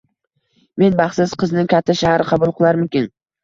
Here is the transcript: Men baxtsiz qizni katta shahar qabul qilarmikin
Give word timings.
Men 0.83 0.97
baxtsiz 1.03 1.37
qizni 1.45 1.67
katta 1.77 1.99
shahar 2.03 2.27
qabul 2.33 2.59
qilarmikin 2.61 3.11